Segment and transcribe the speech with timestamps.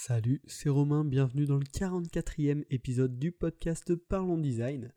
[0.00, 4.92] Salut, c'est Romain, bienvenue dans le 44e épisode du podcast Parlons Design.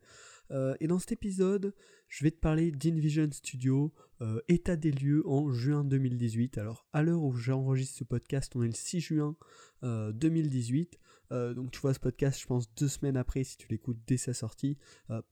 [0.52, 1.74] Euh, et dans cet épisode,
[2.08, 6.56] je vais te parler d'InVision Studio, euh, état des lieux en juin 2018.
[6.56, 9.36] Alors à l'heure où j'enregistre ce podcast, on est le 6 juin
[9.82, 11.00] 2018.
[11.32, 14.18] Euh, donc tu vois ce podcast, je pense, deux semaines après, si tu l'écoutes dès
[14.18, 14.78] sa sortie,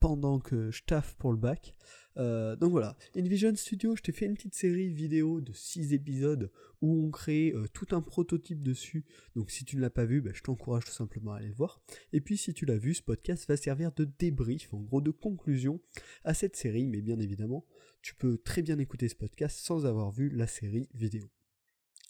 [0.01, 1.73] pendant que je taffe pour le bac.
[2.15, 6.51] Donc voilà, InVision Studio, je t'ai fait une petite série vidéo de 6 épisodes
[6.81, 9.05] où on crée tout un prototype dessus.
[9.35, 11.53] Donc si tu ne l'as pas vu, bah, je t'encourage tout simplement à aller le
[11.53, 11.81] voir.
[12.11, 15.11] Et puis si tu l'as vu, ce podcast va servir de débrief, en gros de
[15.11, 15.79] conclusion
[16.23, 17.65] à cette série mais bien évidemment,
[18.01, 21.29] tu peux très bien écouter ce podcast sans avoir vu la série vidéo.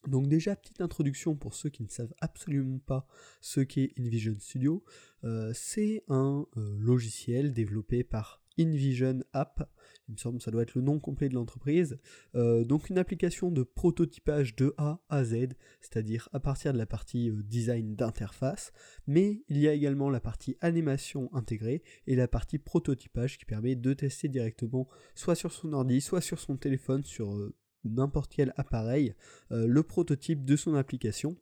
[0.07, 3.07] Donc déjà, petite introduction pour ceux qui ne savent absolument pas
[3.39, 4.83] ce qu'est InVision Studio.
[5.23, 9.69] Euh, c'est un euh, logiciel développé par InVision App,
[10.07, 11.97] il me semble que ça doit être le nom complet de l'entreprise,
[12.35, 16.85] euh, donc une application de prototypage de A à Z, c'est-à-dire à partir de la
[16.85, 18.73] partie euh, design d'interface,
[19.07, 23.75] mais il y a également la partie animation intégrée et la partie prototypage qui permet
[23.75, 28.53] de tester directement soit sur son ordi, soit sur son téléphone, sur euh, n'importe quel
[28.57, 29.15] appareil,
[29.49, 31.35] le prototype de son application.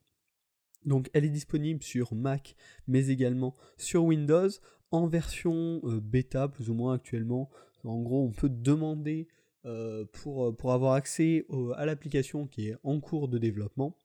[0.86, 2.56] Donc elle est disponible sur Mac
[2.88, 4.50] mais également sur Windows
[4.92, 7.50] en version euh, bêta plus ou moins actuellement.
[7.84, 9.28] En gros, on peut demander
[9.66, 13.96] euh, pour, euh, pour avoir accès à l'application qui est en cours de développement.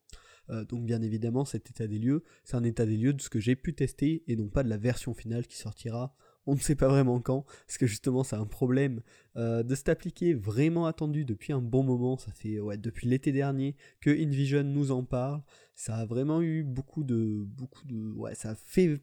[0.69, 3.41] donc bien évidemment, cet état des lieux, c'est un état des lieux de ce que
[3.41, 6.15] j'ai pu tester et non pas de la version finale qui sortira
[6.47, 9.01] on ne sait pas vraiment quand, parce que justement c'est un problème
[9.37, 13.33] euh, de cet appliqué vraiment attendu depuis un bon moment, ça fait ouais, depuis l'été
[13.33, 15.43] dernier que InVision nous en parle,
[15.75, 17.45] ça a vraiment eu beaucoup de...
[17.45, 19.01] beaucoup de ouais, ça a fait,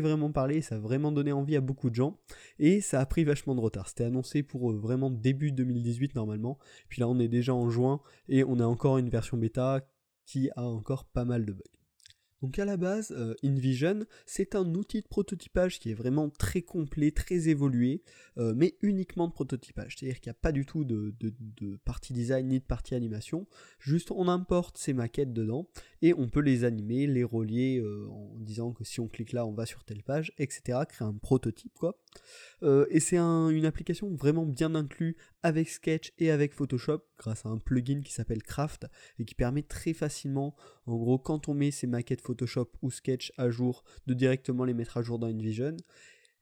[0.00, 2.18] vraiment parler, ça a vraiment donné envie à beaucoup de gens,
[2.58, 6.58] et ça a pris vachement de retard, c'était annoncé pour euh, vraiment début 2018 normalement,
[6.88, 9.80] puis là on est déjà en juin, et on a encore une version bêta
[10.24, 11.81] qui a encore pas mal de bugs.
[12.42, 16.60] Donc à la base, euh, InVision, c'est un outil de prototypage qui est vraiment très
[16.60, 18.02] complet, très évolué,
[18.36, 19.94] euh, mais uniquement de prototypage.
[19.96, 21.14] C'est-à-dire qu'il n'y a pas du tout de,
[21.84, 23.46] partie design ni de partie animation.
[23.78, 25.68] Juste on importe ces maquettes dedans
[26.02, 29.46] et on peut les animer, les relier euh, en disant que si on clique là,
[29.46, 30.80] on va sur telle page, etc.
[30.88, 31.96] Créer un prototype quoi.
[32.90, 37.58] et c'est une application vraiment bien inclue avec Sketch et avec Photoshop grâce à un
[37.58, 38.86] plugin qui s'appelle Craft
[39.18, 42.31] et qui permet très facilement, en gros, quand on met ces maquettes Photoshop
[42.82, 45.76] ou Sketch à jour, de directement les mettre à jour dans InVision.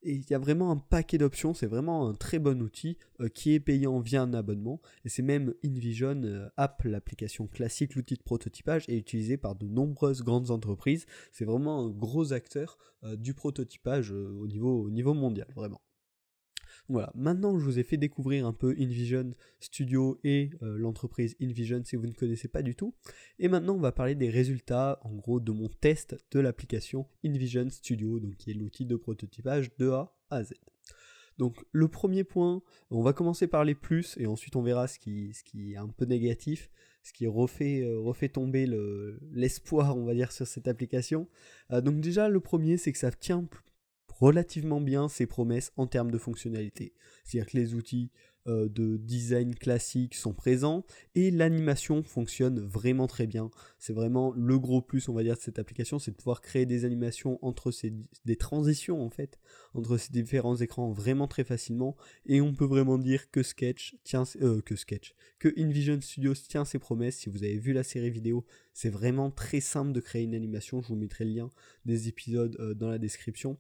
[0.02, 3.28] Et il y a vraiment un paquet d'options, c'est vraiment un très bon outil euh,
[3.28, 4.80] qui est payant via un abonnement.
[5.04, 9.66] Et c'est même InVision euh, App, l'application classique, l'outil de prototypage, est utilisé par de
[9.66, 11.04] nombreuses grandes entreprises.
[11.32, 15.82] C'est vraiment un gros acteur euh, du prototypage au, niveau, au niveau mondial, vraiment.
[16.90, 21.82] Voilà, maintenant je vous ai fait découvrir un peu InVision Studio et euh, l'entreprise InVision
[21.84, 22.96] si vous ne connaissez pas du tout.
[23.38, 27.70] Et maintenant on va parler des résultats en gros de mon test de l'application InVision
[27.70, 30.54] Studio, donc qui est l'outil de prototypage de A à Z.
[31.38, 34.98] Donc le premier point, on va commencer par les plus et ensuite on verra ce
[34.98, 36.70] qui, est un peu négatif,
[37.04, 38.66] ce qui refait, euh, tomber
[39.30, 41.28] l'espoir on va dire sur cette application.
[41.70, 43.48] Euh, donc déjà le premier c'est que ça tient
[44.20, 46.94] relativement bien ses promesses en termes de fonctionnalité.
[47.24, 48.10] C'est-à-dire que les outils
[48.46, 53.50] euh, de design classique sont présents et l'animation fonctionne vraiment très bien.
[53.78, 56.64] C'est vraiment le gros plus, on va dire, de cette application, c'est de pouvoir créer
[56.64, 57.92] des animations entre ces
[58.24, 59.38] des transitions en fait
[59.74, 64.24] entre ces différents écrans vraiment très facilement et on peut vraiment dire que Sketch tient
[64.40, 67.16] euh, que Sketch que InVision Studios tient ses promesses.
[67.16, 70.80] Si vous avez vu la série vidéo, c'est vraiment très simple de créer une animation.
[70.80, 71.50] Je vous mettrai le lien
[71.84, 73.58] des épisodes euh, dans la description.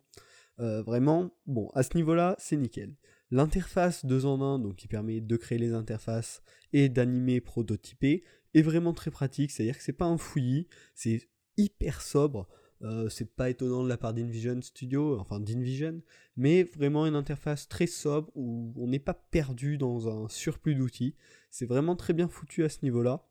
[0.60, 2.94] Euh, vraiment, bon, à ce niveau-là, c'est nickel.
[3.30, 8.22] L'interface 2 en 1, donc qui permet de créer les interfaces et d'animer, prototyper,
[8.54, 9.50] est vraiment très pratique.
[9.50, 12.48] C'est-à-dire que c'est pas un fouillis, c'est hyper sobre.
[12.82, 16.00] Euh, c'est pas étonnant de la part d'InVision Studio, enfin d'InVision,
[16.36, 21.14] mais vraiment une interface très sobre où on n'est pas perdu dans un surplus d'outils.
[21.50, 23.26] C'est vraiment très bien foutu à ce niveau-là.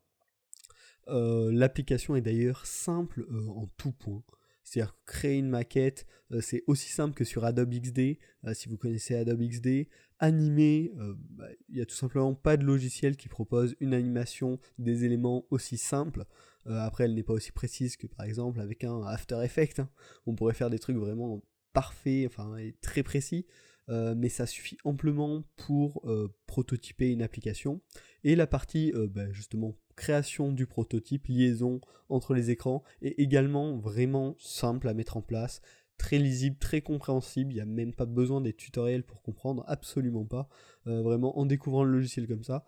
[1.08, 4.22] Euh, l'application est d'ailleurs simple en tout point.
[4.70, 8.76] C'est-à-dire créer une maquette, euh, c'est aussi simple que sur Adobe XD, euh, si vous
[8.76, 9.88] connaissez Adobe XD.
[10.20, 14.60] Animer, euh, bah, il n'y a tout simplement pas de logiciel qui propose une animation
[14.78, 16.24] des éléments aussi simple.
[16.66, 19.80] après, elle n'est pas aussi précise que par exemple avec un After Effects.
[19.80, 19.90] Hein.
[20.26, 23.46] On pourrait faire des trucs vraiment parfaits, et très précis.
[23.90, 26.04] Mais ça suffit amplement pour
[26.46, 27.80] prototyper une application.
[28.24, 34.34] Et la partie bah, justement création du prototype, liaison entre les écrans, est également vraiment
[34.38, 35.60] simple à mettre en place,
[36.00, 40.24] très lisible, très compréhensible, il n'y a même pas besoin des tutoriels pour comprendre, absolument
[40.24, 40.48] pas.
[40.86, 42.64] Euh, vraiment, en découvrant le logiciel comme ça,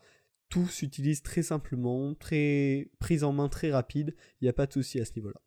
[0.50, 4.72] tout s'utilise très simplement, très prise en main très rapide, il n'y a pas de
[4.74, 5.40] souci à ce niveau-là.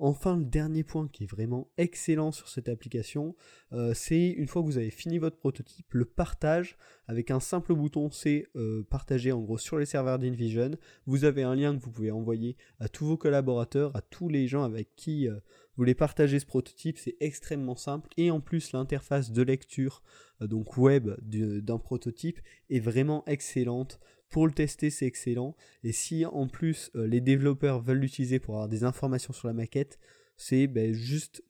[0.00, 3.34] Enfin, le dernier point qui est vraiment excellent sur cette application,
[3.72, 6.76] euh, c'est une fois que vous avez fini votre prototype, le partage
[7.08, 10.70] avec un simple bouton, c'est euh, partager en gros sur les serveurs d'InVision.
[11.06, 14.46] Vous avez un lien que vous pouvez envoyer à tous vos collaborateurs, à tous les
[14.46, 18.08] gens avec qui euh, vous voulez partager ce prototype, c'est extrêmement simple.
[18.16, 20.02] Et en plus, l'interface de lecture,
[20.40, 24.00] donc web d'un prototype, est vraiment excellente.
[24.30, 25.56] Pour le tester, c'est excellent.
[25.84, 29.54] Et si en plus euh, les développeurs veulent l'utiliser pour avoir des informations sur la
[29.54, 29.98] maquette,
[30.36, 31.42] c'est ben, juste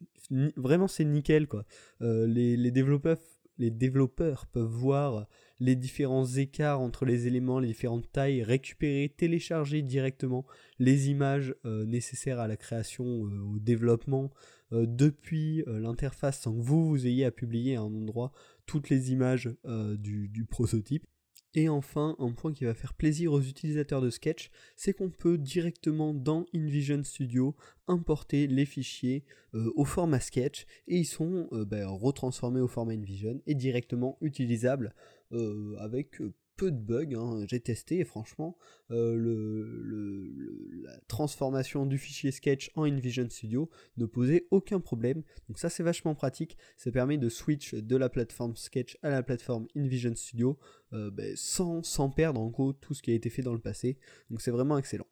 [0.56, 1.64] vraiment c'est nickel quoi.
[2.02, 5.26] Euh, les, développeurs peuvent voir
[5.58, 10.46] les différents écarts entre les éléments, les différentes tailles, récupérer, télécharger directement
[10.78, 14.30] les images euh, nécessaires à la création, au développement,
[14.70, 18.32] depuis l'interface sans que vous, vous ayez à publier à un endroit
[18.66, 21.06] toutes les images du prototype.
[21.54, 25.38] Et enfin, un point qui va faire plaisir aux utilisateurs de Sketch, c'est qu'on peut
[25.38, 27.56] directement dans InVision Studio
[27.86, 29.24] importer les fichiers
[29.54, 34.18] euh, au format Sketch et ils sont euh, ben, retransformés au format InVision et directement
[34.20, 34.94] utilisables
[35.32, 36.20] euh, avec
[36.58, 37.44] peu de bugs, hein.
[37.46, 38.58] j'ai testé et franchement
[38.90, 45.22] le, la transformation du fichier Sketch en InVision Studio ne posait aucun problème.
[45.48, 49.22] Donc ça c'est vachement pratique, ça permet de switch de la plateforme Sketch à la
[49.22, 50.58] plateforme InVision Studio
[50.92, 53.96] ben, sans, sans perdre en gros tout ce qui a été fait dans le passé.
[54.28, 55.06] Donc c'est vraiment excellent.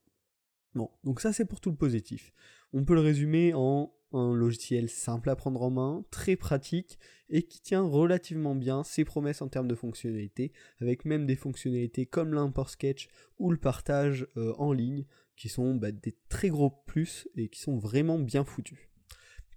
[0.74, 2.32] Bon, donc ça c'est pour tout le positif.
[2.72, 6.98] On peut le résumer en un logiciel simple à prendre en main, très pratique
[7.28, 12.06] et qui tient relativement bien ses promesses en termes de fonctionnalités, avec même des fonctionnalités
[12.06, 13.08] comme l'import sketch
[13.38, 15.04] ou le partage euh, en ligne,
[15.36, 18.88] qui sont bah, des très gros plus et qui sont vraiment bien foutus.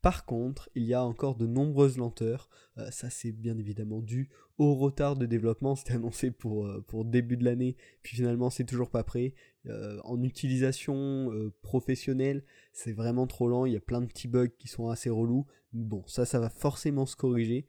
[0.02, 2.50] Par contre, il y a encore de nombreuses lenteurs.
[2.78, 5.76] Euh, ça, c'est bien évidemment dû au retard de développement.
[5.76, 9.34] C'était annoncé pour, euh, pour début de l'année, puis finalement, c'est toujours pas prêt.
[9.66, 11.32] Euh, en utilisation
[11.62, 13.66] professionnelle, c'est vraiment trop lent.
[13.66, 15.46] Il y a plein de petits bugs qui sont assez relous.
[15.74, 17.68] Bon, ça, ça va forcément se corriger.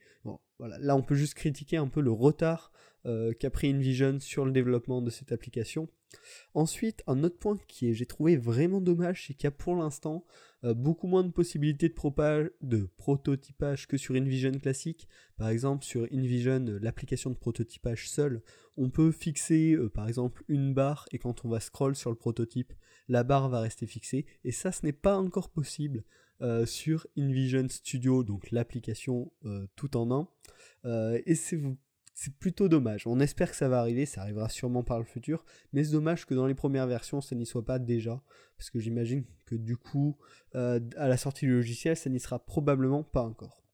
[0.60, 0.78] Voilà.
[0.78, 2.72] Là, on peut juste critiquer un peu le retard
[3.04, 5.88] qu'a pris InVision sur le développement de cette application.
[6.54, 10.24] Ensuite, un autre point qui j'ai trouvé vraiment dommage, c'est qu'il y a pour l'instant
[10.64, 15.08] euh, beaucoup moins de possibilités de, prototypage que sur InVision classique.
[15.36, 18.42] Par exemple, sur InVision, euh, l'application de prototypage seule,
[18.76, 22.16] on peut fixer euh, par exemple une barre et quand on va scroll sur le
[22.16, 22.72] prototype,
[23.08, 24.26] la barre va rester fixée.
[24.44, 26.04] Et ça, ce n'est pas encore possible
[26.64, 29.30] sur InVision Studio, donc l'application
[29.76, 30.28] tout en un.
[30.84, 31.60] Et c'est
[32.20, 33.06] c'est plutôt dommage.
[33.06, 35.42] On espère que ça va arriver, ça arrivera sûrement par le futur,
[35.72, 38.22] mais c'est dommage que dans les premières versions, ça n'y soit pas déjà,
[38.58, 40.18] parce que j'imagine que du coup,
[40.54, 43.64] euh, à la sortie du logiciel, ça n'y sera probablement pas encore.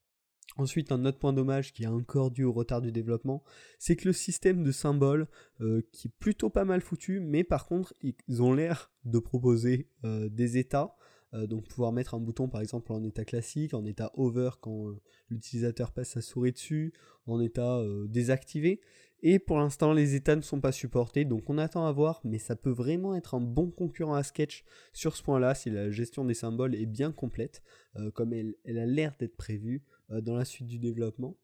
[0.58, 3.42] Ensuite, un autre point dommage qui est encore dû au retard du développement,
[3.80, 5.26] c'est que le système de symboles,
[5.60, 9.90] euh, qui est plutôt pas mal foutu, mais par contre, ils ont l'air de proposer
[10.04, 13.84] euh, des états euh, donc pouvoir mettre un bouton par exemple en état classique, en
[13.84, 16.92] état over quand euh, l'utilisateur passe sa souris dessus,
[17.26, 18.80] en état euh, désactivé.
[19.22, 22.38] Et pour l'instant les états ne sont pas supportés, donc on attend à voir, mais
[22.38, 26.24] ça peut vraiment être un bon concurrent à Sketch sur ce point-là si la gestion
[26.24, 27.62] des symboles est bien complète,
[28.12, 31.34] comme elle a l'air d'être prévue dans la suite du développement.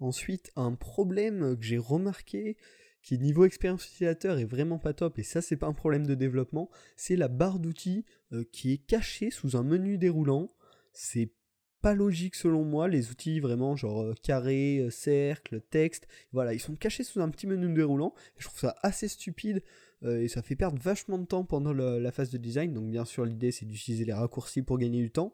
[0.00, 2.56] Ensuite, un problème que j'ai remarqué,
[3.02, 6.14] qui niveau expérience utilisateur est vraiment pas top, et ça c'est pas un problème de
[6.14, 10.54] développement, c'est la barre d'outils euh, qui est cachée sous un menu déroulant.
[10.92, 11.32] C'est
[11.80, 16.60] pas logique selon moi, les outils vraiment genre euh, carré, euh, cercle, texte, voilà, ils
[16.60, 19.62] sont cachés sous un petit menu déroulant, je trouve ça assez stupide,
[20.04, 23.24] et ça fait perdre vachement de temps pendant la phase de design, donc bien sûr
[23.24, 25.32] l'idée c'est d'utiliser les raccourcis pour gagner du temps,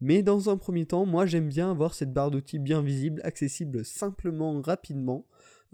[0.00, 3.84] mais dans un premier temps, moi j'aime bien avoir cette barre d'outils bien visible, accessible
[3.84, 5.26] simplement, rapidement,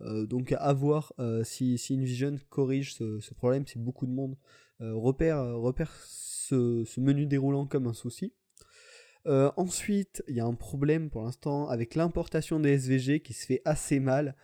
[0.02, 4.36] euh, donc à voir euh, si, si InVision corrige ce, problème, si beaucoup de monde
[4.80, 8.32] euh, repère, repère ce, menu déroulant comme un souci.
[9.26, 13.60] ensuite, il y a un problème pour l'instant avec l'importation des SVG qui se fait
[13.66, 14.34] assez mal.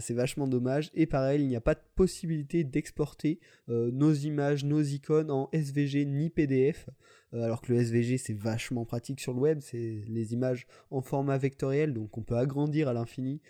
[0.00, 0.90] c'est vachement dommage.
[0.94, 6.04] Et pareil, il n'y a pas de possibilité d'exporter nos images, nos icônes en SVG
[6.04, 6.90] ni PDF.
[7.32, 9.60] alors que le SVG c'est vachement pratique sur le web.
[9.62, 13.40] C'est les images en format vectoriel, donc on peut agrandir à l'infini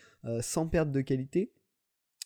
[0.40, 1.50] sans perte de qualité.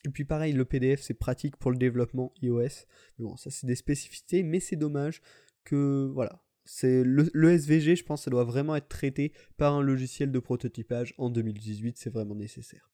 [0.05, 2.87] Et puis pareil, le PDF c'est pratique pour le développement iOS.
[3.19, 5.21] bon, ça c'est des spécificités, mais c'est dommage
[5.65, 6.43] que voilà.
[6.65, 11.15] C'est le, SVG, je pense, ça doit vraiment être traité par un logiciel de prototypage
[11.19, 12.91] en 2018, c'est vraiment nécessaire.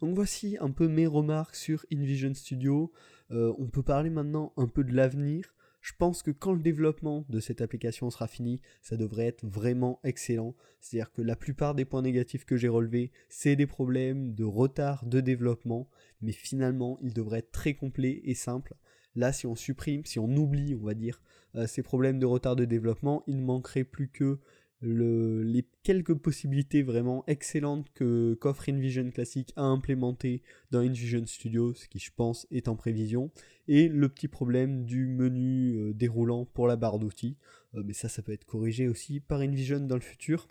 [0.00, 2.92] Donc voici un peu mes remarques sur InVision Studio.
[3.30, 5.54] Euh, on peut parler maintenant un peu de l'avenir.
[5.84, 10.00] Je pense que quand le développement de cette application sera fini, ça devrait être vraiment
[10.02, 10.56] excellent.
[10.80, 15.04] C'est-à-dire que la plupart des points négatifs que j'ai relevés, c'est des problèmes de retard
[15.04, 15.90] de développement,
[16.22, 18.72] mais finalement, il devrait être très complet et simple.
[19.14, 21.20] Là, si on supprime, si on oublie, on va dire,
[21.54, 24.38] euh, ces problèmes de retard de développement, il ne manquerait plus que
[24.84, 31.88] les quelques possibilités vraiment excellentes que qu'offre InVision Classic à implémenter dans InVision Studio, ce
[31.88, 33.30] qui je pense est en prévision,
[33.66, 37.36] et le petit problème du menu euh, déroulant pour la barre d'outils.
[37.74, 40.48] Euh, mais ça, ça peut être corrigé aussi par InVision dans le futur.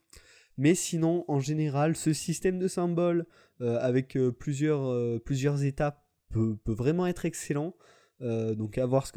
[0.58, 3.26] Mais sinon, en général, ce système de symboles
[3.62, 7.76] euh, avec plusieurs, étapes peut, vraiment être excellent.
[8.20, 9.12] donc à voir ce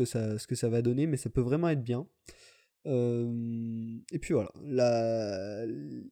[0.46, 2.06] que ça va donner, mais ça peut vraiment être bien.
[2.86, 4.52] Euh, et puis voilà,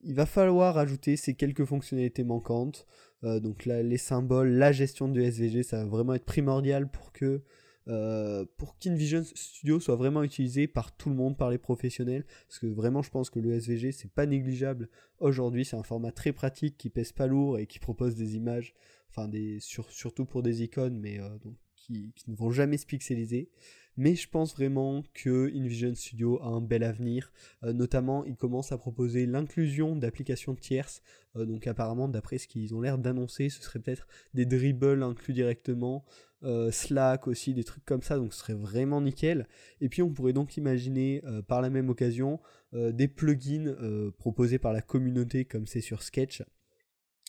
[0.03, 2.87] il va falloir ajouter ces quelques fonctionnalités manquantes.
[3.23, 7.13] Euh, donc là, les symboles, la gestion du SVG, ça va vraiment être primordial pour
[7.13, 7.43] que
[7.87, 8.45] euh,
[8.81, 13.03] qu'InVision Studio soit vraiment utilisé par tout le monde, par les professionnels, parce que vraiment
[13.03, 14.89] je pense que le SVG c'est pas négligeable
[15.19, 18.75] aujourd'hui, c'est un format très pratique qui pèse pas lourd et qui propose des images,
[19.11, 23.51] enfin des surtout pour des icônes, mais donc, qui, qui, ne vont jamais se pixeliser.
[23.97, 27.33] Mais je pense vraiment que InVision Studio a un bel avenir.
[27.63, 31.03] Euh, notamment, il commence à proposer l'inclusion d'applications tierces.
[31.37, 35.33] Euh, donc apparemment, d'après ce qu'ils ont l'air d'annoncer, ce serait peut-être des dribbles inclus
[35.33, 36.05] directement.
[36.43, 39.47] Euh, Slack aussi, des trucs comme ça, donc ce serait vraiment nickel.
[39.81, 42.41] Et puis on pourrait donc imaginer par la même occasion
[42.73, 43.75] des plugins
[44.19, 46.43] proposés par la communauté comme c'est sur Sketch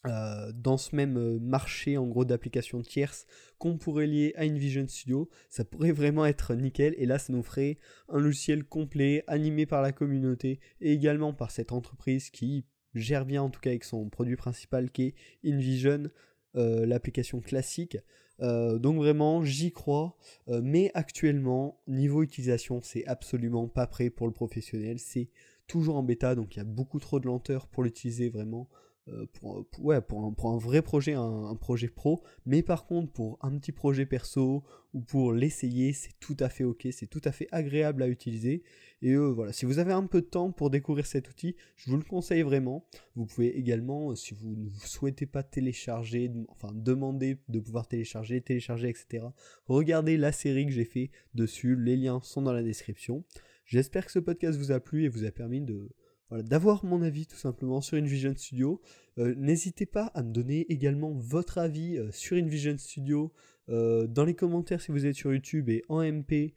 [0.07, 3.25] euh, dans ce même euh, marché en gros d'applications tierces
[3.57, 7.43] qu'on pourrait lier à InVision Studio, ça pourrait vraiment être nickel et là ça nous
[7.43, 7.77] ferait
[8.09, 13.41] un logiciel complet animé par la communauté et également par cette entreprise qui gère bien
[13.41, 15.15] en tout cas avec son produit principal qui est
[15.49, 16.09] InVision,
[16.55, 17.97] euh, l'application classique.
[18.39, 24.99] donc vraiment j'y crois, mais actuellement niveau utilisation c'est absolument pas prêt pour le professionnel,
[24.99, 25.29] c'est
[25.67, 28.69] toujours en bêta donc il y a beaucoup trop de lenteur pour l'utiliser vraiment.
[29.07, 34.07] Euh, pour, un vrai projet, un, projet pro, mais par contre pour un petit projet
[34.07, 34.63] perso
[34.95, 38.63] ou pour l'essayer, c'est tout à fait ok, c'est tout à fait agréable à utiliser.
[39.03, 41.91] Et euh, voilà, si vous avez un peu de temps pour découvrir cet outil, je
[41.91, 42.87] vous le conseille vraiment.
[43.15, 48.41] Vous pouvez également, euh, si vous ne souhaitez pas télécharger, enfin demander de pouvoir télécharger,
[48.41, 49.27] télécharger, etc.,
[49.67, 53.23] regardez la série que j'ai fait dessus, les liens sont dans la description.
[53.65, 55.91] J'espère que ce podcast vous a plu et vous a permis de
[56.31, 58.81] d'avoir mon avis tout simplement sur InVision Studio.
[59.17, 63.31] Euh, n'hésitez pas à me donner également votre avis euh, sur InVision Studio
[63.69, 66.53] euh, dans les commentaires si vous êtes sur YouTube et en MP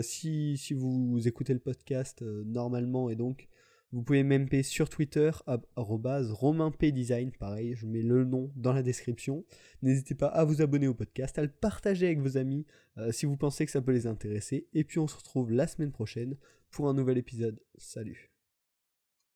[0.00, 3.48] si, si, vous écoutez le podcast normalement et donc
[3.92, 5.30] vous pouvez m'MP sur Twitter
[5.76, 9.44] romainpdesign, pareil, je mets le nom dans la description.
[9.82, 12.64] N'hésitez pas à vous abonner au podcast, à le partager avec vos amis
[13.10, 14.68] si vous pensez que ça peut les intéresser.
[14.72, 16.38] Et puis on se retrouve la semaine prochaine
[16.70, 17.60] pour un nouvel épisode.
[17.76, 18.33] Salut